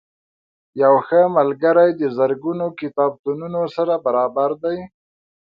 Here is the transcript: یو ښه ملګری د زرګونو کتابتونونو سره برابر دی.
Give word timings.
یو 0.83 0.93
ښه 1.07 1.21
ملګری 1.37 1.89
د 2.01 2.03
زرګونو 2.17 2.65
کتابتونونو 2.79 3.61
سره 3.75 3.93
برابر 4.05 4.49
دی. 4.63 4.77